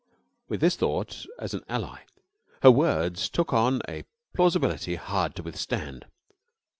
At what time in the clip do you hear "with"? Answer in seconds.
0.47-0.61